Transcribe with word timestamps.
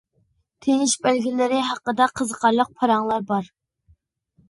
تىنىش 0.65 0.95
بەلگىلىرى 1.03 1.61
ھەققىدە 1.69 2.09
قىزىقارلىق 2.17 2.75
پاراڭلار 2.83 3.31
بار. 3.33 3.55